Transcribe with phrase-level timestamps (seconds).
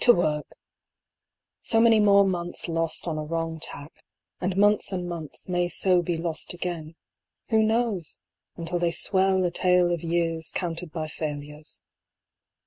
[0.00, 0.58] To work!
[1.60, 4.04] so many more months lost on a wrong tack;
[4.38, 6.94] and months and months may so be lost again,
[7.48, 8.18] who knows?
[8.54, 11.80] until they swell a tale of years counted by failures.